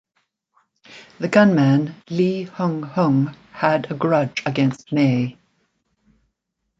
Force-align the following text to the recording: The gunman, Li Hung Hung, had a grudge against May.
The 1.19 1.27
gunman, 1.27 1.93
Li 2.09 2.45
Hung 2.45 2.81
Hung, 2.81 3.35
had 3.51 3.91
a 3.91 3.93
grudge 3.93 4.41
against 4.47 4.91
May. 4.91 5.37